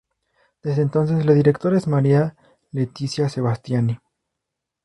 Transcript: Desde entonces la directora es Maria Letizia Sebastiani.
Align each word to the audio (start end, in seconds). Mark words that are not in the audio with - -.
Desde 0.63 0.81
entonces 0.81 1.27
la 1.27 1.33
directora 1.33 1.77
es 1.77 1.85
Maria 1.85 2.35
Letizia 2.71 3.29
Sebastiani. 3.29 3.99